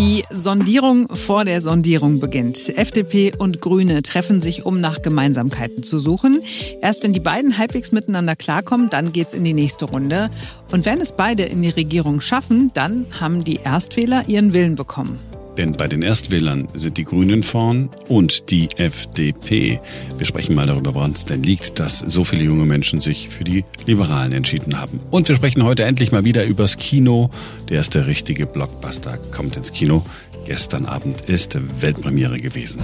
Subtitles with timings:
[0.00, 2.70] Die Sondierung vor der Sondierung beginnt.
[2.70, 6.40] FDP und Grüne treffen sich, um nach Gemeinsamkeiten zu suchen.
[6.80, 10.30] Erst wenn die beiden halbwegs miteinander klarkommen, dann geht's in die nächste Runde.
[10.72, 15.20] Und wenn es beide in die Regierung schaffen, dann haben die Erstwähler ihren Willen bekommen.
[15.60, 19.78] Denn bei den Erstwählern sind die Grünen vorn und die FDP.
[20.16, 23.44] Wir sprechen mal darüber, woran es denn liegt, dass so viele junge Menschen sich für
[23.44, 25.00] die Liberalen entschieden haben.
[25.10, 27.28] Und wir sprechen heute endlich mal wieder übers Kino.
[27.68, 30.02] Der erste richtige Blockbuster kommt ins Kino.
[30.46, 32.82] Gestern Abend ist Weltpremiere gewesen.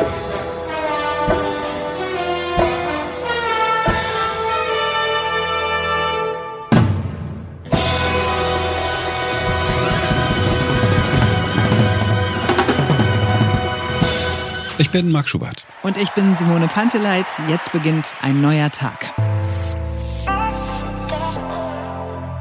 [14.78, 15.64] Ich bin Marc Schubert.
[15.82, 17.26] Und ich bin Simone Panteleit.
[17.48, 19.14] Jetzt beginnt ein neuer Tag.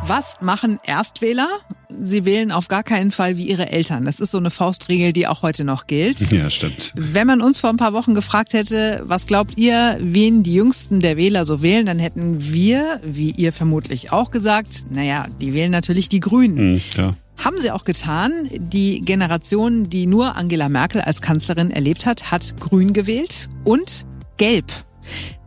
[0.07, 1.47] Was machen Erstwähler?
[1.89, 4.03] Sie wählen auf gar keinen Fall wie ihre Eltern.
[4.03, 6.29] Das ist so eine Faustregel, die auch heute noch gilt.
[6.35, 6.91] Ja, stimmt.
[6.95, 10.99] Wenn man uns vor ein paar Wochen gefragt hätte, was glaubt ihr, wen die Jüngsten
[10.99, 15.71] der Wähler so wählen, dann hätten wir, wie ihr vermutlich auch gesagt, naja, die wählen
[15.71, 16.73] natürlich die Grünen.
[16.73, 17.13] Mhm, ja.
[17.37, 18.31] Haben sie auch getan.
[18.51, 24.05] Die Generation, die nur Angela Merkel als Kanzlerin erlebt hat, hat grün gewählt und
[24.37, 24.71] gelb.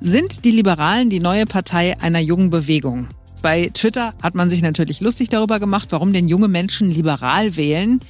[0.01, 3.09] Sind die Liberalen die neue Partei einer jungen Bewegung?
[3.43, 8.01] Bei Twitter hat man sich natürlich lustig darüber gemacht, warum denn junge Menschen liberal wählen.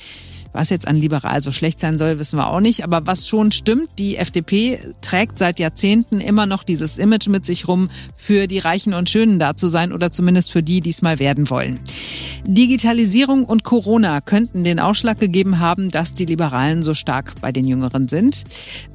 [0.59, 2.83] Was jetzt an liberal so schlecht sein soll, wissen wir auch nicht.
[2.83, 7.69] Aber was schon stimmt, die FDP trägt seit Jahrzehnten immer noch dieses Image mit sich
[7.69, 11.00] rum, für die Reichen und Schönen da zu sein oder zumindest für die, die es
[11.00, 11.78] mal werden wollen.
[12.45, 17.65] Digitalisierung und Corona könnten den Ausschlag gegeben haben, dass die Liberalen so stark bei den
[17.65, 18.43] Jüngeren sind.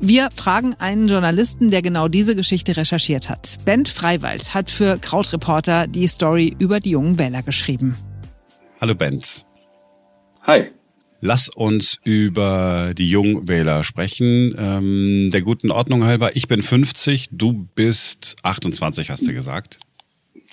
[0.01, 3.59] Wir fragen einen Journalisten, der genau diese Geschichte recherchiert hat.
[3.63, 7.95] Bent Freiwald hat für Krautreporter die Story über die jungen Wähler geschrieben.
[8.81, 9.45] Hallo Bent.
[10.41, 10.69] Hi.
[11.25, 14.53] Lass uns über die Jungwähler sprechen.
[14.57, 19.79] Ähm, der guten Ordnung halber, ich bin 50, du bist 28, hast du gesagt.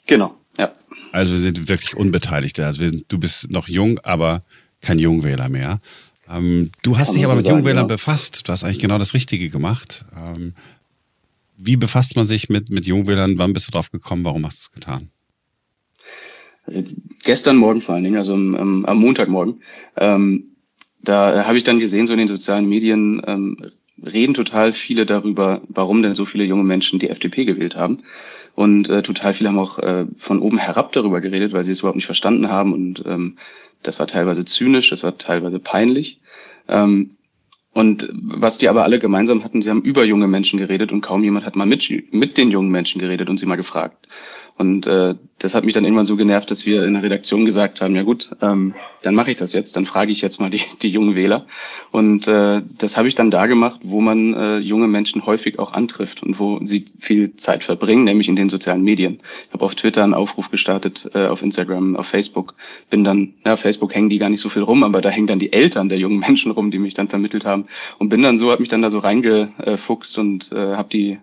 [0.06, 0.72] Genau, ja.
[1.10, 2.64] Also wir sind wirklich Unbeteiligte.
[2.64, 4.44] Also sind, du bist noch jung, aber
[4.80, 5.80] kein Jungwähler mehr.
[6.28, 7.94] Ähm, du hast Kann dich aber so mit sagen, Jungwählern ja.
[7.96, 8.46] befasst.
[8.46, 10.04] Du hast eigentlich genau das Richtige gemacht.
[10.16, 10.54] Ähm,
[11.56, 13.38] wie befasst man sich mit, mit Jungwählern?
[13.38, 14.24] Wann bist du drauf gekommen?
[14.24, 15.10] Warum hast du es getan?
[16.64, 16.84] Also
[17.24, 19.62] gestern Morgen vor allen Dingen, also am, am, am Montagmorgen,
[19.96, 20.49] ähm,
[21.02, 23.70] da habe ich dann gesehen, so in den sozialen Medien ähm,
[24.04, 28.00] reden total viele darüber, warum denn so viele junge Menschen die FDP gewählt haben.
[28.54, 31.80] Und äh, total viele haben auch äh, von oben herab darüber geredet, weil sie es
[31.80, 32.72] überhaupt nicht verstanden haben.
[32.72, 33.36] Und ähm,
[33.82, 36.20] das war teilweise zynisch, das war teilweise peinlich.
[36.68, 37.16] Ähm,
[37.72, 41.22] und was die aber alle gemeinsam hatten, sie haben über junge Menschen geredet und kaum
[41.22, 44.08] jemand hat mal mit, mit den jungen Menschen geredet und sie mal gefragt.
[44.60, 47.80] Und äh, das hat mich dann irgendwann so genervt, dass wir in der Redaktion gesagt
[47.80, 50.60] haben, ja gut, ähm, dann mache ich das jetzt, dann frage ich jetzt mal die,
[50.82, 51.46] die jungen Wähler.
[51.92, 55.72] Und äh, das habe ich dann da gemacht, wo man äh, junge Menschen häufig auch
[55.72, 59.20] antrifft und wo sie viel Zeit verbringen, nämlich in den sozialen Medien.
[59.46, 62.54] Ich habe auf Twitter einen Aufruf gestartet, äh, auf Instagram, auf Facebook.
[62.90, 65.26] Bin dann, ja, auf Facebook hängen die gar nicht so viel rum, aber da hängen
[65.26, 67.64] dann die Eltern der jungen Menschen rum, die mich dann vermittelt haben.
[67.96, 71.18] Und bin dann so, habe mich dann da so reingefuchst und äh, habe die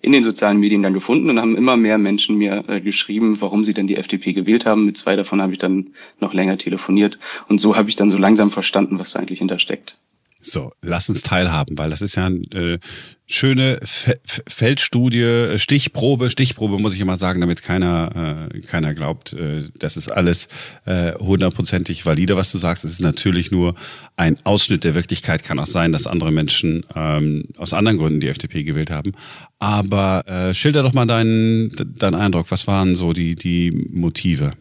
[0.00, 3.64] in den sozialen Medien dann gefunden und haben immer mehr Menschen mir äh, geschrieben, warum
[3.64, 4.86] sie denn die FDP gewählt haben.
[4.86, 5.88] Mit zwei davon habe ich dann
[6.20, 9.98] noch länger telefoniert und so habe ich dann so langsam verstanden, was da eigentlich hintersteckt.
[10.40, 12.78] So, lass uns teilhaben, weil das ist ja eine äh,
[13.26, 19.64] schöne Fe Feldstudie, Stichprobe, Stichprobe muss ich immer sagen, damit keiner, äh, keiner glaubt, äh,
[19.78, 20.48] das ist alles
[20.86, 22.84] äh, hundertprozentig valide, was du sagst.
[22.84, 23.74] Es ist natürlich nur
[24.16, 25.44] ein Ausschnitt der Wirklichkeit.
[25.44, 29.12] Kann auch sein, dass andere Menschen ähm, aus anderen Gründen die FDP gewählt haben.
[29.58, 32.50] Aber äh, schilder doch mal deinen, deinen Eindruck.
[32.50, 34.52] Was waren so die, die Motive?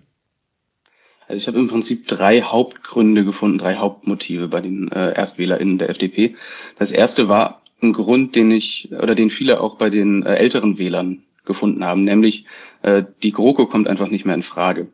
[1.27, 5.89] Also ich habe im Prinzip drei Hauptgründe gefunden, drei Hauptmotive bei den äh, ErstwählerInnen der
[5.89, 6.35] FDP.
[6.79, 10.79] Das erste war ein Grund, den ich oder den viele auch bei den äh, älteren
[10.79, 12.45] Wählern gefunden haben, nämlich
[12.81, 14.87] äh, die GroKo kommt einfach nicht mehr in Frage.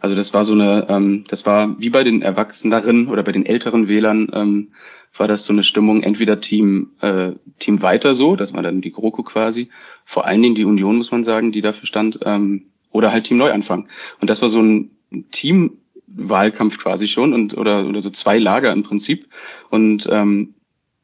[0.00, 3.46] Also das war so eine, ähm, das war wie bei den Erwachseneren oder bei den
[3.46, 4.68] älteren Wählern ähm,
[5.16, 8.92] war das so eine Stimmung, entweder Team äh, Team weiter so, das war dann die
[8.92, 9.68] GroKo quasi,
[10.04, 13.36] vor allen Dingen die Union muss man sagen, die dafür stand, ähm, oder halt Team
[13.36, 13.88] Neuanfang.
[14.20, 14.90] Und das war so ein
[15.30, 19.26] Teamwahlkampf quasi schon und oder oder so zwei Lager im Prinzip
[19.70, 20.54] und ähm,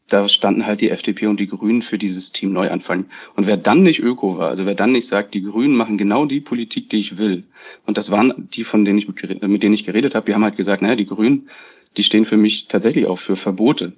[0.08, 3.06] da standen halt die FDP und die Grünen für dieses Team Neuanfang.
[3.35, 6.26] Und wer dann nicht Öko war, also wer dann nicht sagt, die Grünen machen genau
[6.26, 7.44] die Politik, die ich will,
[7.87, 10.56] und das waren die, von denen ich mit, denen ich geredet habe, die haben halt
[10.56, 11.49] gesagt, naja, die Grünen,
[11.97, 13.94] die stehen für mich tatsächlich auch für Verbote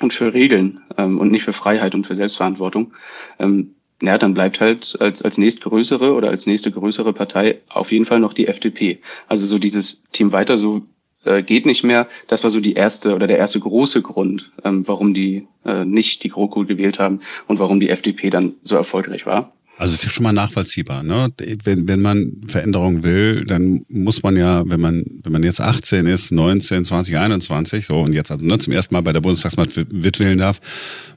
[0.00, 2.94] und für Regeln ähm, und nicht für Freiheit und für Selbstverantwortung.
[3.38, 8.04] Ähm, ja, dann bleibt halt als, als nächstgrößere oder als nächste größere Partei auf jeden
[8.04, 9.00] Fall noch die FDP.
[9.28, 10.82] Also so dieses Team weiter, so
[11.24, 12.08] äh, geht nicht mehr.
[12.28, 16.22] Das war so die erste oder der erste große Grund, ähm, warum die äh, nicht
[16.24, 19.52] die GroKo gewählt haben und warum die FDP dann so erfolgreich war.
[19.80, 21.02] Also es ist ja schon mal nachvollziehbar.
[21.02, 21.32] Ne?
[21.64, 26.06] Wenn, wenn man Veränderung will, dann muss man ja, wenn man, wenn man jetzt 18
[26.06, 29.68] ist, 19, 20, 21, so und jetzt also ne, zum ersten Mal bei der Bundestagswahl
[29.88, 30.60] wählen darf,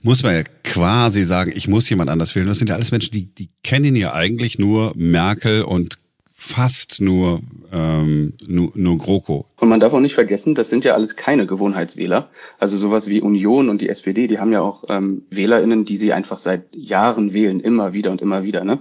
[0.01, 2.47] muss man ja quasi sagen, ich muss jemand anders wählen.
[2.47, 5.97] Das sind ja alles Menschen, die, die kennen ja eigentlich nur Merkel und
[6.45, 7.39] fast nur,
[7.71, 9.45] ähm, nur, nur GroKo.
[9.55, 12.29] Und man darf auch nicht vergessen, das sind ja alles keine Gewohnheitswähler.
[12.59, 16.11] Also sowas wie Union und die SPD, die haben ja auch ähm, WählerInnen, die sie
[16.11, 18.65] einfach seit Jahren wählen, immer wieder und immer wieder.
[18.65, 18.79] Ne?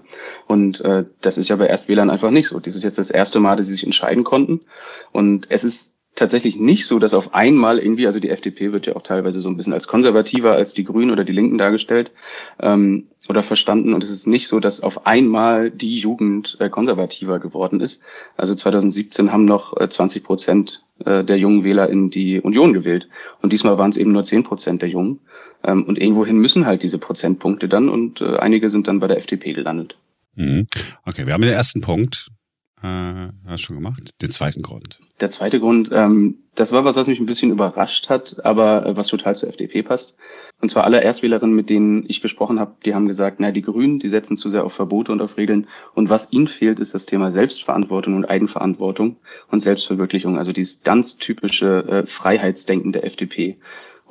[0.49, 2.59] Und äh, das ist ja bei Erstwählern einfach nicht so.
[2.59, 4.63] Das ist jetzt das erste Mal, dass sie sich entscheiden konnten.
[5.13, 8.97] Und es ist tatsächlich nicht so, dass auf einmal irgendwie, also die FDP wird ja
[8.97, 12.13] auch teilweise so ein bisschen als konservativer als die Grünen oder die Linken dargestellt
[12.61, 13.95] ähm, oder verstanden.
[13.95, 18.03] Und es ist nicht so, dass auf einmal die Jugend äh, konservativer geworden ist.
[18.37, 23.09] Also 2017 haben noch äh, 20 Prozent äh, der jungen Wähler in die Union gewählt.
[23.41, 25.21] Und diesmal waren es eben nur 10 Prozent der Jungen.
[25.65, 29.17] Ähm, und irgendwohin müssen halt diese Prozentpunkte dann und äh, einige sind dann bei der
[29.17, 29.97] FDP gelandet.
[30.35, 30.67] Mhm.
[31.07, 32.29] Okay, wir haben den ersten Punkt.
[32.83, 34.11] Äh, hast schon gemacht?
[34.21, 35.01] Den zweiten Grund.
[35.21, 38.97] Der zweite Grund, ähm, das war was, was mich ein bisschen überrascht hat, aber äh,
[38.97, 40.17] was total zur FDP passt.
[40.61, 43.99] Und zwar alle Erstwählerinnen, mit denen ich gesprochen habe, die haben gesagt, na, die Grünen,
[43.99, 45.69] die setzen zu sehr auf Verbote und auf Regeln.
[45.95, 49.17] Und was ihnen fehlt, ist das Thema Selbstverantwortung und Eigenverantwortung
[49.51, 50.39] und Selbstverwirklichung.
[50.39, 53.59] Also dieses ganz typische äh, Freiheitsdenken der FDP.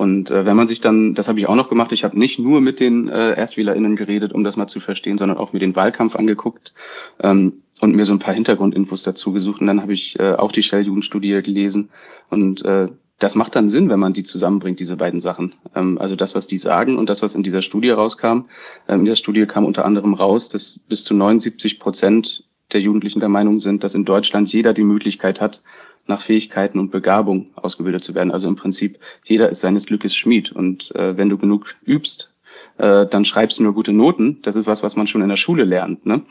[0.02, 2.40] Und äh, wenn man sich dann, das habe ich auch noch gemacht, ich habe nicht
[2.40, 5.76] nur mit den äh, ErstwählerInnen geredet, um das mal zu verstehen, sondern auch mir den
[5.76, 6.74] Wahlkampf angeguckt.
[7.20, 9.60] Ähm, und mir so ein paar Hintergrundinfos dazu gesucht.
[9.60, 11.90] Und dann habe ich äh, auch die Shell-Jugendstudie gelesen.
[12.30, 12.88] Und äh,
[13.20, 15.54] das macht dann Sinn, wenn man die zusammenbringt, diese beiden Sachen.
[15.76, 18.46] Ähm, also das, was die sagen und das, was in dieser Studie rauskam.
[18.88, 23.20] Ähm, in der Studie kam unter anderem raus, dass bis zu 79 Prozent der Jugendlichen
[23.20, 25.62] der Meinung sind, dass in Deutschland jeder die Möglichkeit hat,
[26.06, 28.32] nach Fähigkeiten und Begabung ausgebildet zu werden.
[28.32, 30.52] Also im Prinzip, jeder ist seines Glückes Schmied.
[30.52, 32.32] Und äh, wenn du genug übst,
[32.78, 34.40] äh, dann schreibst du nur gute Noten.
[34.42, 36.04] Das ist was, was man schon in der Schule lernt.
[36.06, 36.22] Ne?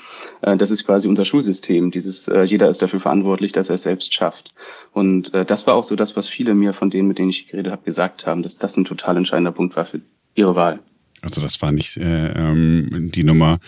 [0.42, 1.92] Äh, das ist quasi unser Schulsystem.
[1.92, 4.54] Dieses, äh, jeder ist dafür verantwortlich, dass er es selbst schafft.
[4.92, 7.48] Und äh, das war auch so das, was viele mir von denen, mit denen ich
[7.48, 10.02] geredet habe, gesagt haben, dass das ein total entscheidender Punkt war für
[10.36, 10.80] ihre Wahl.
[11.22, 13.60] Also das war nicht äh, ähm, die Nummer.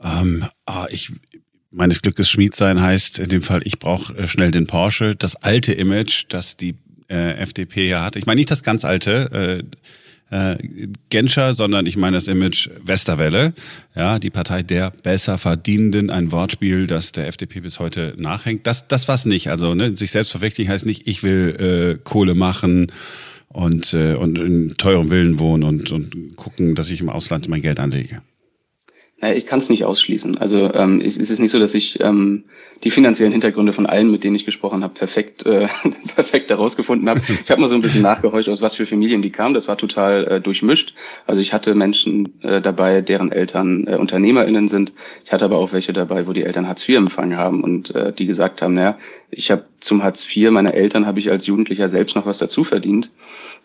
[0.00, 1.12] Ähm, ah, ich
[1.72, 5.14] meines Glückes Schmied sein heißt in dem Fall, ich brauche äh, schnell den Porsche.
[5.16, 6.74] Das alte Image, das die
[7.08, 8.18] äh, FDP ja hatte.
[8.18, 9.62] Ich meine nicht das ganz alte.
[9.70, 9.76] Äh,
[10.32, 10.56] äh,
[11.10, 13.52] Genscher, sondern ich meine das Image Westerwelle,
[13.94, 18.66] ja, die Partei der besser Verdienenden, ein Wortspiel, das der FDP bis heute nachhängt.
[18.66, 19.50] Das, das war's nicht.
[19.50, 22.90] Also ne, sich selbst verwirklichen heißt nicht, ich will äh, Kohle machen
[23.48, 27.60] und, äh, und in teurem Villen wohnen und, und gucken, dass ich im Ausland mein
[27.60, 28.22] Geld anlege.
[29.22, 30.36] Naja, ich kann es nicht ausschließen.
[30.38, 32.42] Also ähm, es, es ist nicht so, dass ich ähm,
[32.82, 35.68] die finanziellen Hintergründe von allen, mit denen ich gesprochen habe, perfekt, äh,
[36.16, 37.20] perfekt herausgefunden habe.
[37.28, 39.54] Ich habe mal so ein bisschen nachgehorcht, aus was für Familien die kamen.
[39.54, 40.94] Das war total äh, durchmischt.
[41.24, 44.92] Also ich hatte Menschen äh, dabei, deren Eltern äh, UnternehmerInnen sind.
[45.24, 48.12] Ich hatte aber auch welche dabei, wo die Eltern Hartz IV empfangen haben und äh,
[48.12, 48.98] die gesagt haben, naja,
[49.30, 52.64] ich habe zum Hartz IV meiner Eltern habe ich als Jugendlicher selbst noch was dazu
[52.64, 53.12] verdient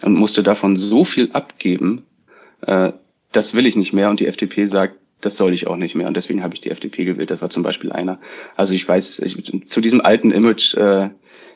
[0.03, 2.03] und musste davon so viel abgeben,
[2.61, 2.91] äh,
[3.31, 4.11] das will ich nicht mehr.
[4.11, 6.07] Und die FDP sagt, das soll ich auch nicht mehr.
[6.07, 7.31] Und deswegen habe ich die FDP gewählt.
[7.31, 8.19] Das war zum Beispiel einer.
[8.55, 11.09] Also ich weiß, ich, zu diesem alten Image, äh,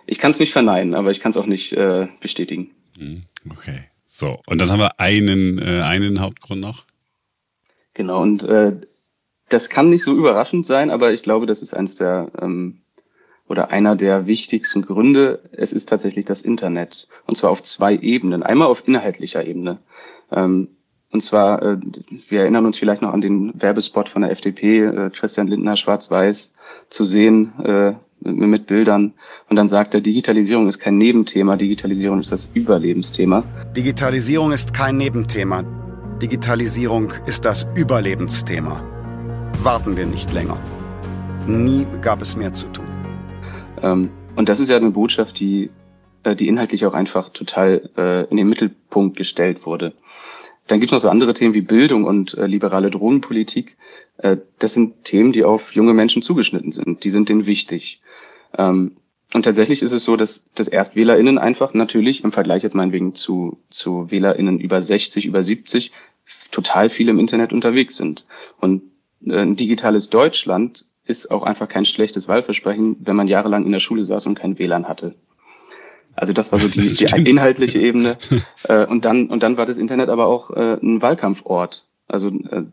[0.05, 2.71] ich kann es nicht verneinen, aber ich kann es auch nicht äh, bestätigen.
[2.97, 3.85] Hm, okay.
[4.05, 6.85] So, und dann haben wir einen, äh, einen Hauptgrund noch.
[7.93, 8.79] Genau, und äh,
[9.49, 12.81] das kann nicht so überraschend sein, aber ich glaube, das ist eins der ähm,
[13.47, 15.43] oder einer der wichtigsten Gründe.
[15.51, 17.09] Es ist tatsächlich das Internet.
[17.25, 18.43] Und zwar auf zwei Ebenen.
[18.43, 19.79] Einmal auf inhaltlicher Ebene.
[20.31, 20.69] Ähm,
[21.11, 21.77] und zwar, äh,
[22.29, 26.53] wir erinnern uns vielleicht noch an den Werbespot von der FDP, äh, Christian Lindner schwarz-weiß
[26.89, 29.13] zu sehen äh, mit Bildern.
[29.49, 33.43] Und dann sagt er, Digitalisierung ist kein Nebenthema, Digitalisierung ist das Überlebensthema.
[33.75, 35.63] Digitalisierung ist kein Nebenthema.
[36.21, 38.81] Digitalisierung ist das Überlebensthema.
[39.63, 40.57] Warten wir nicht länger.
[41.45, 42.85] Nie gab es mehr zu tun.
[43.81, 45.71] Ähm, und das ist ja eine Botschaft, die,
[46.23, 49.93] äh, die inhaltlich auch einfach total äh, in den Mittelpunkt gestellt wurde.
[50.71, 53.75] Dann gibt es noch so andere Themen wie Bildung und äh, liberale Drogenpolitik.
[54.19, 57.03] Äh, das sind Themen, die auf junge Menschen zugeschnitten sind.
[57.03, 57.99] Die sind denen wichtig.
[58.57, 58.95] Ähm,
[59.33, 63.57] und tatsächlich ist es so, dass, dass ErstwählerInnen einfach natürlich im Vergleich jetzt meinetwegen zu,
[63.69, 65.91] zu WählerInnen über 60, über 70
[66.51, 68.25] total viel im Internet unterwegs sind.
[68.61, 68.81] Und
[69.25, 73.81] äh, ein digitales Deutschland ist auch einfach kein schlechtes Wahlversprechen, wenn man jahrelang in der
[73.81, 75.15] Schule saß und kein WLAN hatte.
[76.15, 78.17] Also das war so die, die inhaltliche Ebene.
[78.67, 81.85] äh, und dann und dann war das Internet aber auch äh, ein Wahlkampfort.
[82.07, 82.63] Also äh,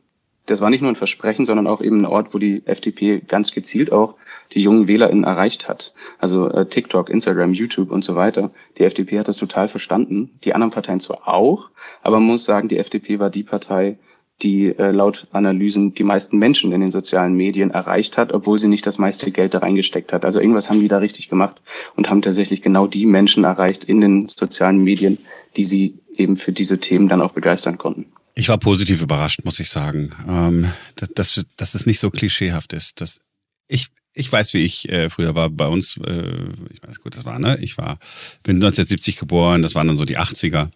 [0.47, 3.53] das war nicht nur ein Versprechen, sondern auch eben ein Ort, wo die FDP ganz
[3.53, 4.15] gezielt auch
[4.53, 5.93] die jungen WählerInnen erreicht hat.
[6.19, 8.51] Also äh, TikTok, Instagram, YouTube und so weiter.
[8.79, 10.39] Die FDP hat das total verstanden.
[10.45, 11.69] Die anderen Parteien zwar auch,
[12.03, 13.99] aber man muss sagen, die FDP war die Partei,
[14.43, 18.69] die äh, laut Analysen die meisten Menschen in den sozialen Medien erreicht hat, obwohl sie
[18.69, 20.25] nicht das meiste Geld da reingesteckt hat.
[20.25, 21.61] Also irgendwas haben die da richtig gemacht
[21.97, 25.19] und haben tatsächlich genau die Menschen erreicht in den sozialen Medien,
[25.57, 28.07] die sie eben für diese Themen dann auch begeistern konnten.
[28.35, 30.73] Ich war positiv überrascht, muss ich sagen, ähm,
[31.15, 33.01] dass, dass es nicht so klischeehaft ist.
[33.01, 33.21] Dass
[33.67, 37.25] ich, ich weiß, wie ich äh, früher war bei uns, äh, ich weiß gut, das
[37.25, 37.59] war, ne?
[37.61, 37.99] Ich war,
[38.45, 40.71] bin 1970 geboren, das waren dann so die 80er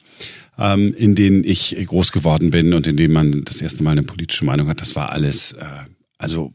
[0.59, 4.03] ähm, in denen ich groß geworden bin und in denen man das erste Mal eine
[4.03, 5.65] politische Meinung hat, das war alles, äh,
[6.19, 6.53] also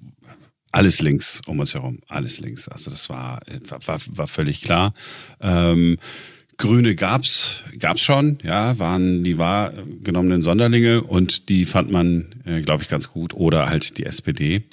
[0.71, 2.67] alles links um uns herum, alles links.
[2.67, 3.39] Also das war,
[3.85, 4.93] war, war völlig klar.
[5.41, 5.97] Ähm,
[6.57, 12.81] Grüne gab's gab's schon, ja, waren die wahrgenommenen Sonderlinge und die fand man, äh, glaube
[12.83, 13.33] ich, ganz gut.
[13.35, 14.63] Oder halt die SPD.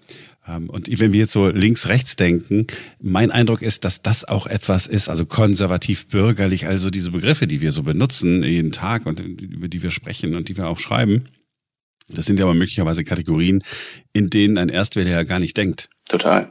[0.47, 2.67] Ähm, und wenn wir jetzt so links-rechts denken,
[3.01, 7.73] mein Eindruck ist, dass das auch etwas ist, also konservativ-bürgerlich, also diese Begriffe, die wir
[7.73, 11.25] so benutzen jeden Tag und über die wir sprechen und die wir auch schreiben,
[12.09, 13.63] das sind ja aber möglicherweise Kategorien,
[14.13, 15.89] in denen ein Erstwähler ja gar nicht denkt.
[16.07, 16.51] Total.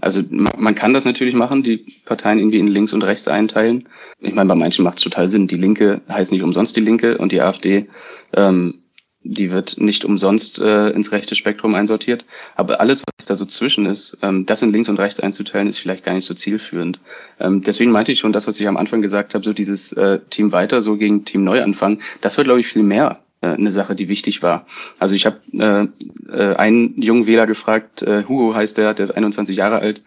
[0.00, 3.88] Also man kann das natürlich machen, die Parteien irgendwie in links und rechts einteilen.
[4.18, 5.46] Ich meine, bei manchen macht es total Sinn.
[5.46, 7.88] Die Linke heißt nicht umsonst die Linke und die AfD
[8.32, 8.82] ähm,
[9.24, 12.24] die wird nicht umsonst äh, ins rechte Spektrum einsortiert.
[12.56, 15.78] Aber alles, was da so zwischen ist, ähm, das in links und rechts einzuteilen, ist
[15.78, 17.00] vielleicht gar nicht so zielführend.
[17.38, 20.20] Ähm, deswegen meinte ich schon, das, was ich am Anfang gesagt habe, so dieses äh,
[20.30, 23.94] Team weiter, so gegen Team Neuanfang, das war, glaube ich, viel mehr äh, eine Sache,
[23.94, 24.66] die wichtig war.
[24.98, 25.86] Also ich habe äh,
[26.32, 30.02] äh, einen jungen Wähler gefragt, äh, Hugo heißt der, der ist 21 Jahre alt,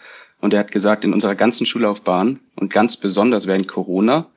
[0.46, 4.28] und er hat gesagt, in unserer ganzen Schullaufbahn und ganz besonders während Corona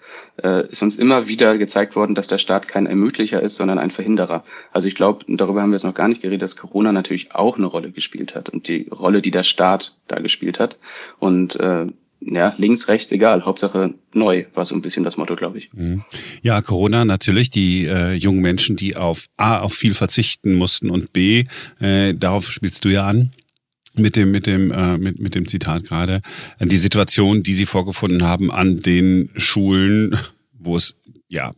[0.42, 3.90] äh, ist uns immer wieder gezeigt worden, dass der Staat kein Ermöglicher ist, sondern ein
[3.90, 4.42] Verhinderer.
[4.72, 7.58] Also ich glaube, darüber haben wir jetzt noch gar nicht geredet, dass Corona natürlich auch
[7.58, 10.78] eine Rolle gespielt hat und die Rolle, die der Staat da gespielt hat.
[11.18, 11.88] Und äh,
[12.20, 15.70] ja, links, rechts, egal, Hauptsache neu, war so ein bisschen das Motto, glaube ich.
[15.74, 16.04] Mhm.
[16.40, 21.12] Ja, Corona natürlich, die äh, jungen Menschen, die auf A, auf viel verzichten mussten und
[21.12, 21.44] B,
[21.80, 23.30] äh, darauf spielst du ja an
[23.98, 26.22] mit dem mit dem äh, mit mit dem Zitat gerade
[26.60, 30.16] die Situation, die Sie vorgefunden haben an den Schulen,
[30.52, 30.94] wo es
[31.28, 31.52] ja,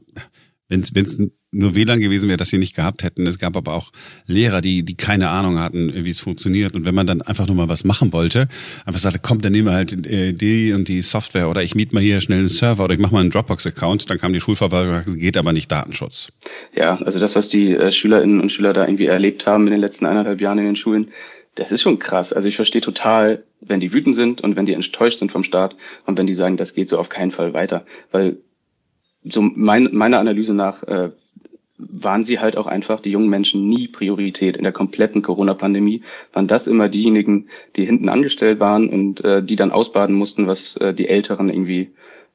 [0.68, 1.18] wenn es
[1.52, 3.26] nur WLAN gewesen wäre, dass sie nicht gehabt hätten.
[3.26, 3.90] Es gab aber auch
[4.26, 6.74] Lehrer, die die keine Ahnung hatten, wie es funktioniert.
[6.74, 8.46] Und wenn man dann einfach nur mal was machen wollte,
[8.86, 11.94] einfach sagte, komm, dann nehmen wir halt äh, die und die Software oder ich miete
[11.94, 15.18] mal hier schnell einen Server oder ich mache mal einen Dropbox-Account, dann kam die Schulverwaltung,
[15.18, 16.32] geht aber nicht Datenschutz.
[16.74, 19.80] Ja, also das, was die äh, Schülerinnen und Schüler da irgendwie erlebt haben in den
[19.80, 21.08] letzten eineinhalb Jahren in den Schulen,
[21.54, 22.32] das ist schon krass.
[22.32, 25.76] Also ich verstehe total, wenn die wütend sind und wenn die enttäuscht sind vom Staat
[26.06, 27.84] und wenn die sagen, das geht so auf keinen Fall weiter.
[28.12, 28.38] Weil
[29.24, 31.10] so mein, meiner Analyse nach äh,
[31.76, 36.02] waren sie halt auch einfach, die jungen Menschen, nie Priorität in der kompletten Corona-Pandemie,
[36.32, 40.76] waren das immer diejenigen, die hinten angestellt waren und äh, die dann ausbaden mussten, was
[40.76, 41.90] äh, die Älteren irgendwie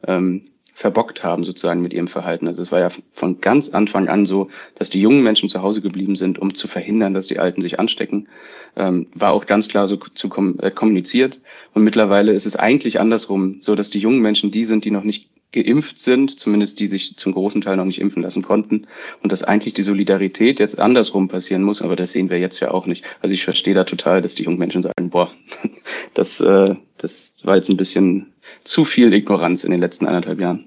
[0.08, 0.42] ähm,
[0.76, 2.48] verbockt haben sozusagen mit ihrem Verhalten.
[2.50, 5.82] Also es war ja von ganz Anfang an so, dass die jungen Menschen zu Hause
[5.82, 8.28] geblieben sind, um zu verhindern, dass die Alten sich anstecken.
[8.76, 10.30] Ähm, war auch ganz klar so zu
[10.60, 11.40] äh, kommuniziert.
[11.74, 15.06] Und mittlerweile ist es eigentlich andersrum, so dass die jungen Menschen die sind, die noch
[15.06, 18.88] nicht geimpft sind, zumindest die sich zum großen Teil noch nicht impfen lassen konnten.
[19.24, 22.72] Und dass eigentlich die Solidarität jetzt andersrum passieren muss, aber das sehen wir jetzt ja
[22.72, 23.06] auch nicht.
[23.22, 25.32] Also ich verstehe da total, dass die jungen Menschen sagen, boah,
[26.14, 28.34] das, äh, das war jetzt ein bisschen
[28.66, 30.66] zu viel Ignoranz in den letzten anderthalb Jahren.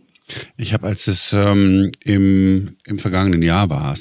[0.57, 3.95] Ich habe, als es ähm, im, im vergangenen Jahr war,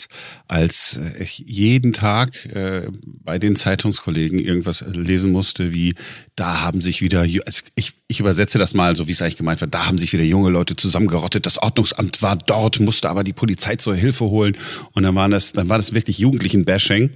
[0.48, 5.96] als ich jeden Tag äh, bei den Zeitungskollegen irgendwas lesen musste, wie
[6.36, 9.62] da haben sich wieder, also ich, ich übersetze das mal so, wie es eigentlich gemeint
[9.62, 13.34] wird, da haben sich wieder junge Leute zusammengerottet, das Ordnungsamt war dort, musste aber die
[13.34, 14.58] Polizei zur Hilfe holen
[14.92, 17.12] und dann waren das, dann war das wirklich jugendlichen Bashing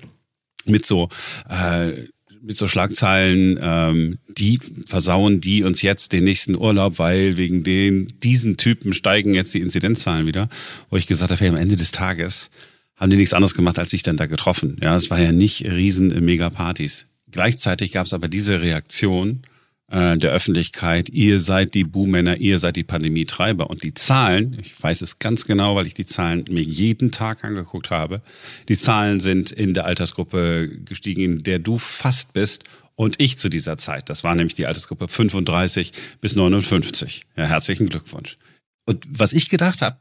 [0.66, 1.10] mit so
[1.50, 2.08] äh,
[2.42, 8.08] mit so Schlagzeilen, ähm, die versauen die uns jetzt den nächsten Urlaub, weil wegen den
[8.24, 10.50] diesen Typen steigen jetzt die Inzidenzzahlen wieder,
[10.90, 12.50] wo ich gesagt habe, hey, am Ende des Tages
[12.96, 14.78] haben die nichts anderes gemacht, als sich dann da getroffen.
[14.84, 17.08] Ja, es war ja nicht riesen Mega-Partys.
[17.32, 19.44] Gleichzeitig gab es aber diese Reaktion
[19.92, 23.70] äh, der Öffentlichkeit, ihr seid die Buhmänner, ihr seid die Pandemietreiber.
[23.70, 27.44] Und die Zahlen, ich weiß es ganz genau, weil ich die Zahlen mir jeden Tag
[27.44, 28.22] angeguckt habe,
[28.70, 32.64] die Zahlen sind in der Altersgruppe gestiegen, in der du fast bist
[32.96, 34.10] und ich zu dieser Zeit.
[34.10, 37.26] Das war nämlich die Altersgruppe 35 bis 59.
[37.36, 38.38] Ja, herzlichen Glückwunsch.
[38.86, 40.00] Und was ich gedacht habe,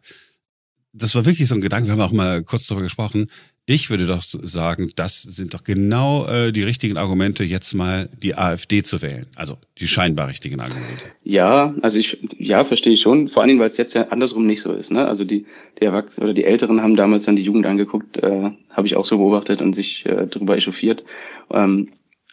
[0.93, 3.29] das war wirklich so ein Gedanke, wir haben auch mal kurz darüber gesprochen,
[3.73, 8.35] Ich würde doch sagen, das sind doch genau äh, die richtigen Argumente, jetzt mal die
[8.35, 9.29] AfD zu wählen.
[9.37, 11.05] Also die scheinbar richtigen Argumente.
[11.23, 13.29] Ja, also ich, ja, verstehe ich schon.
[13.29, 14.91] Vor allen Dingen, weil es jetzt ja andersrum nicht so ist.
[14.91, 15.07] Ne?
[15.07, 15.47] Also die,
[15.79, 19.05] die Erwachsenen oder die Älteren haben damals dann die Jugend angeguckt, äh, habe ich auch
[19.05, 21.05] so beobachtet und sich äh, darüber echauffiert.
[21.53, 21.91] Ähm,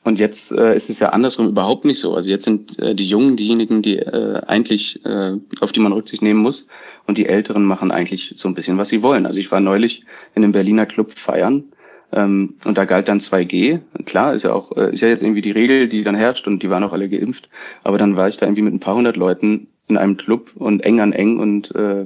[0.08, 2.16] und jetzt äh, ist es ja andersrum überhaupt nicht so.
[2.16, 6.24] Also jetzt sind äh, die Jungen diejenigen, die äh, eigentlich, äh, auf die man Rücksicht
[6.24, 6.68] nehmen muss.
[7.08, 9.26] Und die Älteren machen eigentlich so ein bisschen, was sie wollen.
[9.26, 11.64] Also ich war neulich in einem Berliner Club feiern.
[12.12, 13.80] Ähm, und da galt dann 2G.
[14.06, 16.64] Klar, ist ja auch, äh, ist ja jetzt irgendwie die Regel, die dann herrscht und
[16.64, 17.50] die waren auch alle geimpft.
[17.84, 20.84] Aber dann war ich da irgendwie mit ein paar hundert Leuten in einem Club und
[20.84, 22.06] eng an eng und äh,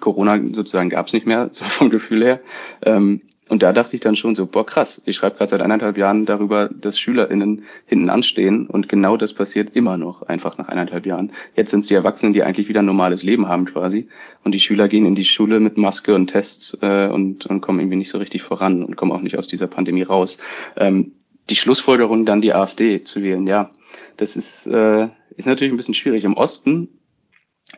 [0.00, 2.40] Corona sozusagen gab's nicht mehr, so vom Gefühl her.
[2.82, 5.98] Ähm, und da dachte ich dann schon so, boah, krass, ich schreibe gerade seit eineinhalb
[5.98, 11.04] Jahren darüber, dass SchülerInnen hinten anstehen und genau das passiert immer noch, einfach nach eineinhalb
[11.04, 11.32] Jahren.
[11.56, 14.08] Jetzt sind es die Erwachsenen, die eigentlich wieder ein normales Leben haben quasi
[14.44, 17.80] und die Schüler gehen in die Schule mit Maske und Tests äh, und, und kommen
[17.80, 20.40] irgendwie nicht so richtig voran und kommen auch nicht aus dieser Pandemie raus.
[20.76, 21.12] Ähm,
[21.48, 23.70] die Schlussfolgerung dann die AfD zu wählen, ja,
[24.16, 26.22] das ist, äh, ist natürlich ein bisschen schwierig.
[26.22, 26.88] Im Osten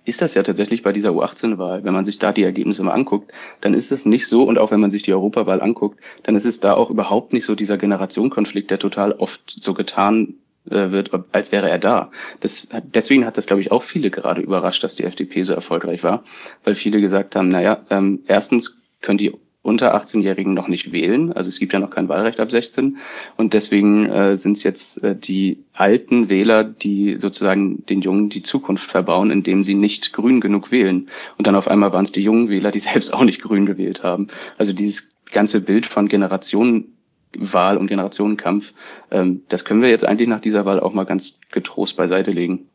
[0.05, 1.85] ist das ja tatsächlich bei dieser U18-Wahl.
[1.85, 4.71] Wenn man sich da die Ergebnisse mal anguckt, dann ist es nicht so, und auch
[4.71, 7.79] wenn man sich die Europawahl anguckt, dann ist es da auch überhaupt nicht so dieser
[7.79, 10.35] Generationenkonflikt, der total oft so getan
[10.71, 12.11] äh, wird, als wäre er da.
[12.41, 16.03] Das, deswegen hat das, glaube ich, auch viele gerade überrascht, dass die FDP so erfolgreich
[16.05, 16.25] war,
[16.65, 19.33] weil viele gesagt haben, naja, ähm, erstens können die
[19.63, 21.33] unter 18-Jährigen noch nicht wählen.
[21.33, 22.99] Also es gibt ja noch kein Wahlrecht ab 16.
[23.37, 28.43] Und deswegen äh, sind es jetzt äh, die alten Wähler, die sozusagen den Jungen die
[28.43, 31.07] Zukunft verbauen, indem sie nicht grün genug wählen.
[31.39, 34.03] Und dann auf einmal waren es die jungen Wähler, die selbst auch nicht grün gewählt
[34.03, 34.27] haben.
[34.59, 38.75] Also dieses ganze Bild von Generationenwahl und Generationenkampf,
[39.13, 42.69] ähm, das können wir jetzt eigentlich nach dieser Wahl auch mal ganz getrost beiseite legen.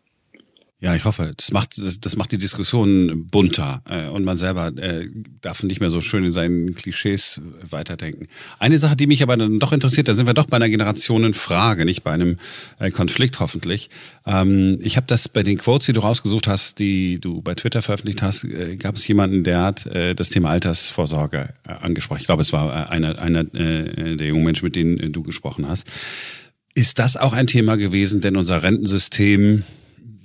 [0.80, 1.34] Ja, ich hoffe.
[1.36, 5.08] Das macht, das, das macht die Diskussion bunter äh, und man selber äh,
[5.42, 8.28] darf nicht mehr so schön in seinen Klischees weiterdenken.
[8.60, 11.84] Eine Sache, die mich aber dann doch interessiert, da sind wir doch bei einer Generationenfrage,
[11.84, 12.38] nicht bei einem
[12.78, 13.90] äh, Konflikt hoffentlich.
[14.28, 17.82] Ähm, ich habe das bei den Quotes, die du rausgesucht hast, die du bei Twitter
[17.82, 22.20] veröffentlicht hast, äh, gab es jemanden, der hat äh, das Thema Altersvorsorge äh, angesprochen.
[22.22, 25.24] Ich glaube, es war äh, einer, einer äh, der jungen Menschen, mit denen äh, du
[25.24, 25.88] gesprochen hast.
[26.76, 29.64] Ist das auch ein Thema gewesen, denn unser Rentensystem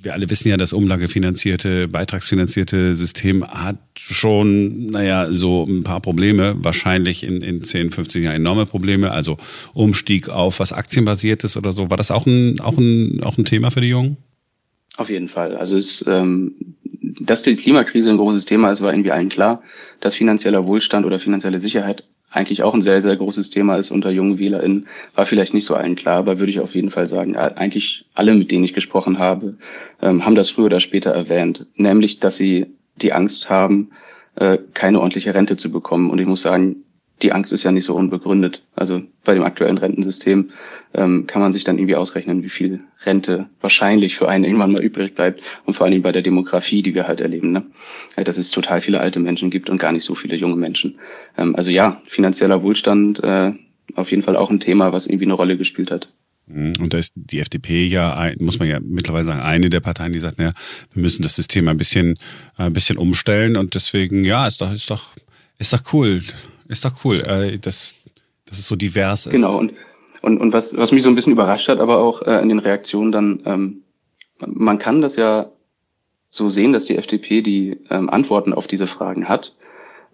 [0.03, 6.57] wir alle wissen ja, das umlagefinanzierte, beitragsfinanzierte System hat schon, naja, so ein paar Probleme,
[6.59, 9.37] wahrscheinlich in, in 10, 15 Jahren enorme Probleme, also
[9.75, 11.91] Umstieg auf was aktienbasiertes oder so.
[11.91, 14.17] War das auch ein, auch ein, auch ein Thema für die Jungen?
[14.97, 15.57] Auf jeden Fall.
[15.57, 16.55] Also es, ähm,
[17.21, 19.63] dass die Klimakrise ein großes Thema ist, war irgendwie allen klar.
[20.01, 24.11] Dass finanzieller Wohlstand oder finanzielle Sicherheit eigentlich auch ein sehr, sehr großes Thema ist unter
[24.11, 27.37] jungen WählerInnen, war vielleicht nicht so allen klar, aber würde ich auf jeden Fall sagen,
[27.37, 29.59] eigentlich alle, mit denen ich gesprochen habe,
[30.01, 32.67] ähm, haben das früher oder später erwähnt, nämlich, dass sie
[32.97, 33.91] die Angst haben,
[34.37, 36.11] äh, keine ordentliche Rente zu bekommen.
[36.11, 36.77] Und ich muss sagen,
[37.23, 38.63] die Angst ist ja nicht so unbegründet.
[38.75, 40.51] Also bei dem aktuellen Rentensystem
[40.95, 44.83] ähm, kann man sich dann irgendwie ausrechnen, wie viel Rente wahrscheinlich für einen irgendwann mal
[44.83, 47.65] übrig bleibt und vor allen Dingen bei der Demografie, die wir halt erleben, ne?
[48.17, 50.99] dass es total viele alte Menschen gibt und gar nicht so viele junge Menschen.
[51.39, 53.53] Ähm, also ja, finanzieller Wohlstand äh,
[53.95, 56.09] auf jeden Fall auch ein Thema, was irgendwie eine Rolle gespielt hat.
[56.47, 56.75] Mhm.
[56.81, 60.19] Und da ist die FDP ja, muss man ja mittlerweile sagen, eine der Parteien, die
[60.19, 60.53] sagt, naja,
[60.93, 62.19] wir müssen das System ein bisschen,
[62.57, 65.11] ein bisschen umstellen und deswegen, ja, ist doch, ist doch,
[65.59, 66.21] ist doch cool.
[66.73, 67.97] Ist doch cool, äh, dass,
[68.47, 69.35] dass es so divers ist.
[69.35, 69.75] Genau, und,
[70.23, 72.61] und, und was, was mich so ein bisschen überrascht hat, aber auch äh, in den
[72.61, 73.83] Reaktionen dann, ähm,
[74.39, 75.51] man kann das ja
[76.31, 79.55] so sehen, dass die FDP die ähm, Antworten auf diese Fragen hat.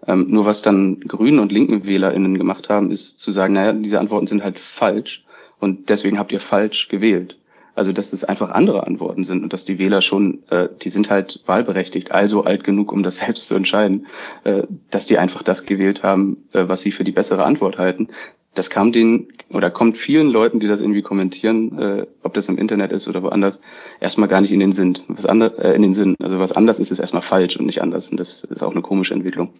[0.05, 4.01] Ähm, nur was dann Grünen und linken WählerInnen gemacht haben, ist zu sagen, naja, diese
[4.01, 5.23] Antworten sind halt falsch
[5.59, 7.37] und deswegen habt ihr falsch gewählt.
[7.79, 11.09] Also dass es einfach andere Antworten sind und dass die Wähler schon, äh, die sind
[11.09, 14.07] halt wahlberechtigt, also alt genug, um das selbst zu entscheiden,
[14.43, 18.09] äh, dass die einfach das gewählt haben, äh, was sie für die bessere Antwort halten.
[18.53, 22.57] Das kam den oder kommt vielen Leuten, die das irgendwie kommentieren, äh, ob das im
[22.57, 23.61] Internet ist oder woanders,
[24.01, 24.99] erstmal gar nicht in den Sinn.
[25.07, 26.17] Was anders, äh, in den Sinn.
[26.21, 28.09] Also was anders ist, ist erstmal falsch und nicht anders.
[28.09, 29.53] Und das ist auch eine komische Entwicklung.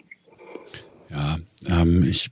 [1.10, 1.38] Ja,
[1.70, 2.32] ähm, ich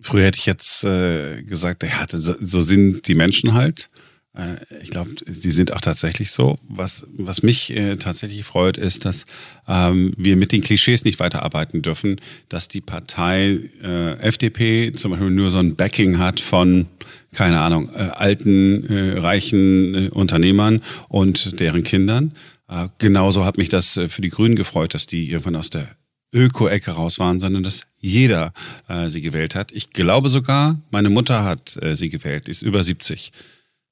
[0.00, 3.90] früher hätte ich jetzt äh, gesagt, ja, so sind die Menschen halt.
[4.34, 6.58] Äh, ich glaube, sie sind auch tatsächlich so.
[6.68, 9.26] Was, was mich äh, tatsächlich freut, ist, dass
[9.68, 15.30] ähm, wir mit den Klischees nicht weiterarbeiten dürfen, dass die Partei äh, FDP zum Beispiel
[15.30, 16.86] nur so ein Backing hat von,
[17.32, 22.32] keine Ahnung, äh, alten, äh, reichen äh, Unternehmern und deren Kindern.
[22.68, 25.88] Äh, genauso hat mich das äh, für die Grünen gefreut, dass die irgendwann aus der
[26.32, 28.52] Öko-Ecke raus waren, sondern dass jeder
[28.88, 29.70] äh, sie gewählt hat.
[29.70, 33.30] Ich glaube sogar, meine Mutter hat äh, sie gewählt, ist über 70.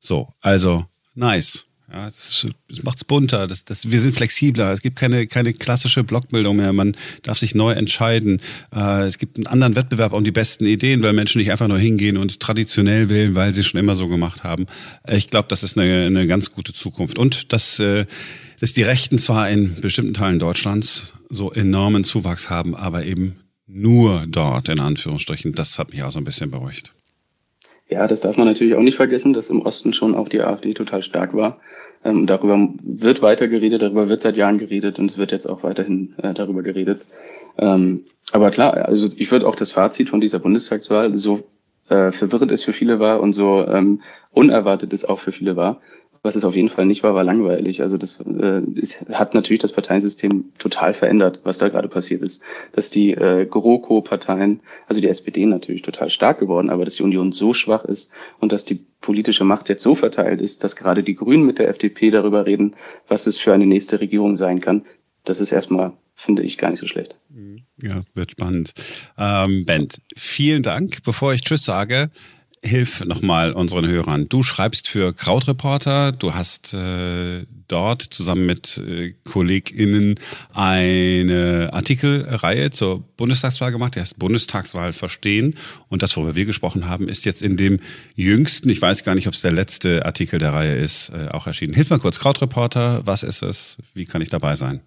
[0.02, 0.84] So, also
[1.14, 1.64] nice.
[1.92, 3.46] Ja, das, das macht's bunter.
[3.46, 4.72] Das, das, wir sind flexibler.
[4.72, 6.72] Es gibt keine, keine klassische Blockbildung mehr.
[6.72, 8.40] Man darf sich neu entscheiden.
[8.74, 11.78] Äh, es gibt einen anderen Wettbewerb um die besten Ideen, weil Menschen nicht einfach nur
[11.78, 14.66] hingehen und traditionell wählen, weil sie schon immer so gemacht haben.
[15.06, 17.18] Ich glaube, das ist eine, eine ganz gute Zukunft.
[17.18, 18.06] Und dass, äh,
[18.58, 23.36] dass die Rechten zwar in bestimmten Teilen Deutschlands so enormen Zuwachs haben, aber eben
[23.66, 25.52] nur dort, in Anführungsstrichen.
[25.52, 26.94] Das hat mich auch so ein bisschen beruhigt.
[27.92, 30.72] Ja, das darf man natürlich auch nicht vergessen, dass im Osten schon auch die AfD
[30.72, 31.60] total stark war.
[32.04, 35.62] Ähm, darüber wird weiter geredet, darüber wird seit Jahren geredet und es wird jetzt auch
[35.62, 37.02] weiterhin äh, darüber geredet.
[37.58, 41.44] Ähm, aber klar, also ich würde auch das Fazit von dieser Bundestagswahl so
[41.90, 44.00] äh, verwirrend es für viele war und so ähm,
[44.30, 45.80] unerwartet es auch für viele war,
[46.22, 47.82] was es auf jeden Fall nicht war, war langweilig.
[47.82, 52.40] Also das äh, ist, hat natürlich das Parteiensystem total verändert, was da gerade passiert ist.
[52.72, 57.32] Dass die äh, GroKo-Parteien, also die SPD natürlich total stark geworden, aber dass die Union
[57.32, 61.16] so schwach ist und dass die politische Macht jetzt so verteilt ist, dass gerade die
[61.16, 62.76] Grünen mit der FDP darüber reden,
[63.08, 64.84] was es für eine nächste Regierung sein kann,
[65.24, 67.16] das ist erstmal finde ich gar nicht so schlecht.
[67.80, 68.72] Ja, wird spannend.
[69.18, 71.02] Ähm, Bent, vielen Dank.
[71.04, 72.10] Bevor ich Tschüss sage,
[72.64, 74.28] hilf nochmal unseren Hörern.
[74.28, 80.14] Du schreibst für Krautreporter, du hast äh, dort zusammen mit äh, KollegInnen
[80.54, 85.56] eine Artikelreihe zur Bundestagswahl gemacht, die heißt Bundestagswahl verstehen.
[85.88, 87.80] Und das, worüber wir gesprochen haben, ist jetzt in dem
[88.14, 91.48] jüngsten, ich weiß gar nicht, ob es der letzte Artikel der Reihe ist, äh, auch
[91.48, 91.74] erschienen.
[91.74, 93.78] Hilf mal kurz, Krautreporter, was ist es?
[93.92, 94.82] Wie kann ich dabei sein?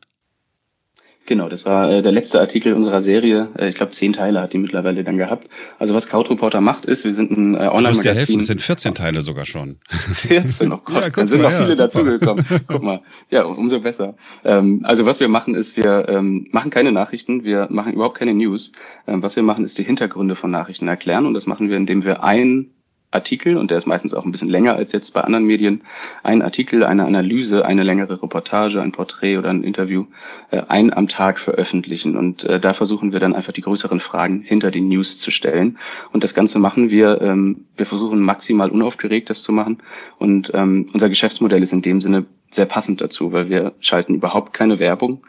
[1.28, 3.50] Genau, das war äh, der letzte Artikel unserer Serie.
[3.58, 5.48] Äh, ich glaube, zehn Teile hat die mittlerweile dann gehabt.
[5.80, 8.40] Also was Cloud Reporter macht, ist, wir sind ein äh, Online-Magazin.
[8.40, 9.78] Es sind 14 Teile sogar schon.
[9.90, 12.46] 14, oh Gott, ja, dann sind noch viele ja, dazugekommen.
[12.68, 14.16] Guck mal, ja, umso besser.
[14.44, 18.36] Ähm, also was wir machen, ist, wir ähm, machen keine Nachrichten, wir machen überhaupt keine
[18.36, 18.72] News.
[19.08, 22.04] Ähm, was wir machen, ist die Hintergründe von Nachrichten erklären und das machen wir, indem
[22.04, 22.70] wir ein
[23.12, 25.82] Artikel, und der ist meistens auch ein bisschen länger als jetzt bei anderen Medien,
[26.24, 30.06] ein Artikel, eine Analyse, eine längere Reportage, ein Porträt oder ein Interview,
[30.52, 32.18] äh, ein am Tag veröffentlichen.
[32.18, 35.78] Und äh, da versuchen wir dann einfach die größeren Fragen hinter den News zu stellen.
[36.12, 39.80] Und das Ganze machen wir, ähm, wir versuchen maximal unaufgeregt das zu machen.
[40.20, 44.54] Und ähm, unser Geschäftsmodell ist in dem Sinne sehr passend dazu, weil wir schalten überhaupt
[44.54, 45.24] keine Werbung.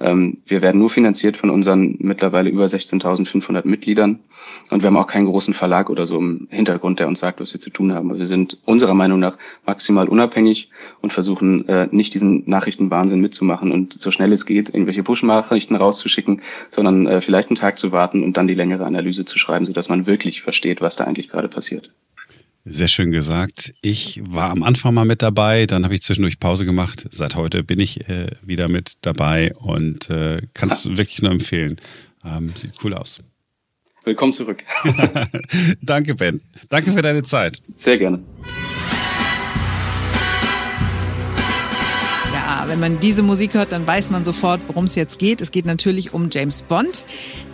[0.00, 4.18] Ähm, wir werden nur finanziert von unseren mittlerweile über 16.500 Mitgliedern
[4.70, 7.52] und wir haben auch keinen großen Verlag oder so im Hintergrund, der uns sagt, was
[7.52, 8.16] wir zu tun haben.
[8.18, 14.00] Wir sind unserer Meinung nach maximal unabhängig und versuchen äh, nicht diesen Nachrichtenwahnsinn mitzumachen und
[14.00, 18.36] so schnell es geht, irgendwelche Push-Nachrichten rauszuschicken, sondern äh, vielleicht einen Tag zu warten und
[18.36, 21.92] dann die längere Analyse zu schreiben, sodass man wirklich versteht, was da eigentlich gerade passiert.
[22.64, 23.74] Sehr schön gesagt.
[23.82, 27.08] Ich war am Anfang mal mit dabei, dann habe ich zwischendurch Pause gemacht.
[27.10, 31.80] Seit heute bin ich äh, wieder mit dabei und äh, kannst du wirklich nur empfehlen.
[32.24, 33.18] Ähm, sieht cool aus.
[34.04, 34.62] Willkommen zurück.
[35.82, 36.40] Danke, Ben.
[36.68, 37.62] Danke für deine Zeit.
[37.74, 38.22] Sehr gerne.
[42.72, 45.42] Wenn man diese Musik hört, dann weiß man sofort, worum es jetzt geht.
[45.42, 47.04] Es geht natürlich um James Bond.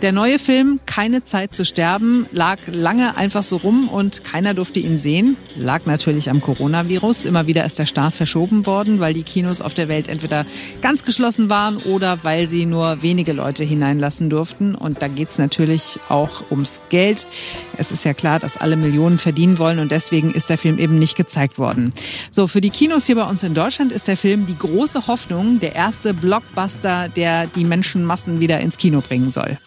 [0.01, 4.79] Der neue Film Keine Zeit zu sterben lag lange einfach so rum und keiner durfte
[4.79, 5.35] ihn sehen.
[5.57, 7.25] Lag natürlich am Coronavirus.
[7.25, 10.45] Immer wieder ist der Start verschoben worden, weil die Kinos auf der Welt entweder
[10.81, 14.73] ganz geschlossen waren oder weil sie nur wenige Leute hineinlassen durften.
[14.73, 17.27] Und da geht es natürlich auch ums Geld.
[17.75, 20.97] Es ist ja klar, dass alle Millionen verdienen wollen und deswegen ist der Film eben
[20.97, 21.91] nicht gezeigt worden.
[22.31, 25.59] So, für die Kinos hier bei uns in Deutschland ist der Film die große Hoffnung,
[25.59, 29.57] der erste Blockbuster, der die Menschenmassen wieder ins Kino bringen soll.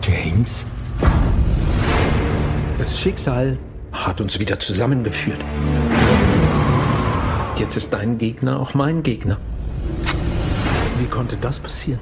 [0.00, 0.64] James?
[2.78, 3.58] Das Schicksal
[3.92, 5.40] hat uns wieder zusammengeführt.
[7.56, 9.38] Jetzt ist dein Gegner auch mein Gegner.
[10.98, 11.98] Wie konnte das passieren?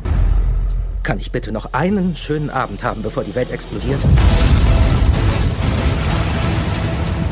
[1.03, 4.05] Kann ich bitte noch einen schönen Abend haben, bevor die Welt explodiert?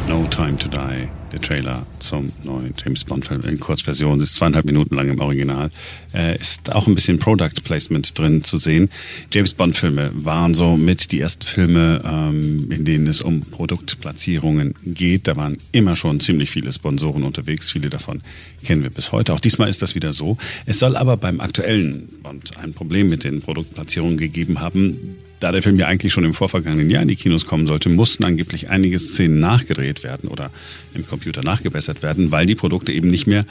[0.08, 4.94] No Time to Die, der Trailer zum neuen James Bond-Film in Kurzversion, ist zweieinhalb Minuten
[4.94, 5.70] lang im Original,
[6.12, 8.90] äh, ist auch ein bisschen Product Placement drin zu sehen.
[9.32, 15.26] James Bond-Filme waren so mit die ersten Filme, ähm, in denen es um Produktplatzierungen geht.
[15.26, 18.20] Da waren immer schon ziemlich viele Sponsoren unterwegs, viele davon
[18.62, 19.32] kennen wir bis heute.
[19.32, 20.36] Auch diesmal ist das wieder so.
[20.66, 25.62] Es soll aber beim aktuellen Bond ein Problem mit den Produktplatzierungen gegeben haben da der
[25.62, 28.98] Film ja eigentlich schon im vorvergangenen Jahr in die Kinos kommen sollte, mussten angeblich einige
[28.98, 30.50] Szenen nachgedreht werden oder
[30.94, 33.44] im Computer nachgebessert werden, weil die Produkte eben nicht mehr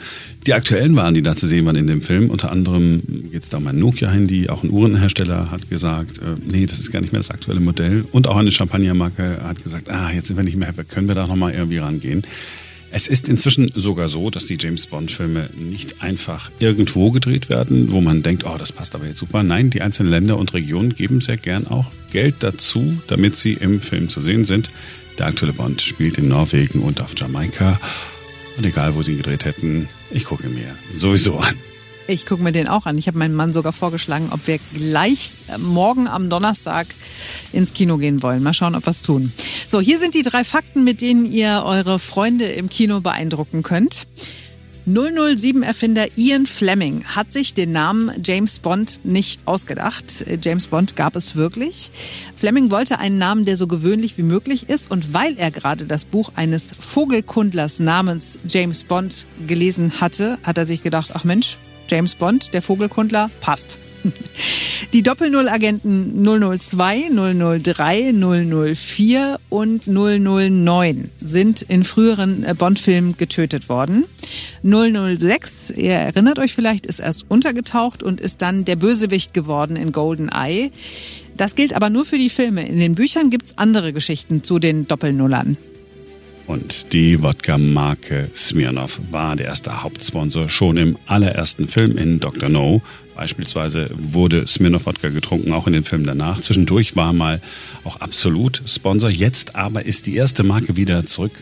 [0.44, 2.30] die aktuellen waren, die da zu sehen waren in dem Film.
[2.30, 6.66] Unter anderem geht es da um ein Nokia-Handy, auch ein Uhrenhersteller hat gesagt, äh, nee,
[6.66, 8.04] das ist gar nicht mehr das aktuelle Modell.
[8.10, 11.28] Und auch eine Champagnermarke hat gesagt, ah, jetzt sind wir nicht mehr, können wir da
[11.28, 12.22] nochmal irgendwie rangehen.
[12.96, 18.00] Es ist inzwischen sogar so, dass die James Bond-Filme nicht einfach irgendwo gedreht werden, wo
[18.00, 19.42] man denkt, oh, das passt aber jetzt super.
[19.42, 23.80] Nein, die einzelnen Länder und Regionen geben sehr gern auch Geld dazu, damit sie im
[23.80, 24.70] Film zu sehen sind.
[25.18, 27.80] Der aktuelle Bond spielt in Norwegen und auf Jamaika.
[28.58, 31.56] Und egal, wo sie ihn gedreht hätten, ich gucke mir sowieso an.
[32.06, 32.98] Ich gucke mir den auch an.
[32.98, 36.86] Ich habe meinem Mann sogar vorgeschlagen, ob wir gleich äh, morgen am Donnerstag
[37.52, 38.42] ins Kino gehen wollen.
[38.42, 39.32] Mal schauen, ob wir es tun.
[39.68, 44.06] So, hier sind die drei Fakten, mit denen ihr eure Freunde im Kino beeindrucken könnt.
[44.86, 50.26] 007-Erfinder Ian Fleming hat sich den Namen James Bond nicht ausgedacht.
[50.42, 51.90] James Bond gab es wirklich.
[52.36, 54.90] Fleming wollte einen Namen, der so gewöhnlich wie möglich ist.
[54.90, 60.66] Und weil er gerade das Buch eines Vogelkundlers namens James Bond gelesen hatte, hat er
[60.66, 61.58] sich gedacht, ach Mensch,
[61.94, 63.78] James Bond, der Vogelkundler, passt.
[64.92, 67.10] Die Doppel-Null-Agenten 002,
[67.62, 68.12] 003,
[68.74, 74.06] 004 und 009 sind in früheren äh, Bond-Filmen getötet worden.
[74.64, 79.92] 006, ihr erinnert euch vielleicht, ist erst untergetaucht und ist dann der Bösewicht geworden in
[79.92, 80.72] Golden Eye.
[81.36, 82.66] Das gilt aber nur für die Filme.
[82.66, 85.56] In den Büchern gibt's andere Geschichten zu den Doppelnullern.
[86.46, 92.48] Und die Wodka-Marke Smirnoff war der erste Hauptsponsor schon im allerersten Film in Dr.
[92.48, 92.82] No.
[93.16, 96.40] Beispielsweise wurde Smirnoff Wodka getrunken, auch in den Filmen danach.
[96.40, 97.40] Zwischendurch war mal
[97.84, 99.08] auch absolut Sponsor.
[99.08, 101.32] Jetzt aber ist die erste Marke wieder zurück.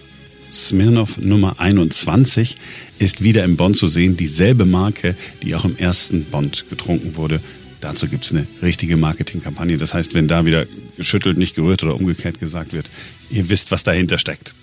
[0.53, 2.59] Smirnoff Nummer 21
[2.99, 4.17] ist wieder im Bond zu sehen.
[4.17, 7.41] Dieselbe Marke, die auch im ersten Bond getrunken wurde.
[7.81, 9.79] Dazu gibt es eine richtige Marketingkampagne.
[9.79, 12.89] Das heißt, wenn da wieder geschüttelt, nicht gerührt oder umgekehrt gesagt wird,
[13.31, 14.55] ihr wisst, was dahinter steckt.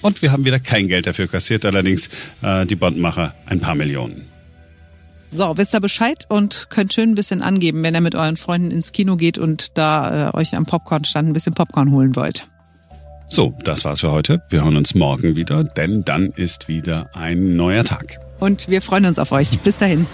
[0.00, 2.08] Und wir haben wieder kein Geld dafür kassiert, allerdings
[2.42, 4.26] äh, die Bondmacher ein paar Millionen.
[5.30, 8.70] So, wisst ihr Bescheid und könnt schön ein bisschen angeben, wenn ihr mit euren Freunden
[8.70, 12.46] ins Kino geht und da äh, euch am Popcornstand ein bisschen Popcorn holen wollt.
[13.26, 14.40] So, das war's für heute.
[14.48, 18.18] Wir hören uns morgen wieder, denn dann ist wieder ein neuer Tag.
[18.40, 19.58] Und wir freuen uns auf euch.
[19.58, 20.06] Bis dahin.